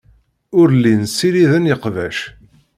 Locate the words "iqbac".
1.73-2.17